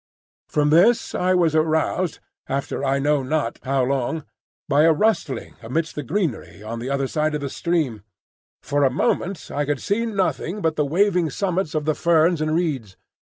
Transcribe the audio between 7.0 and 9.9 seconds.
side of the stream. For a moment I could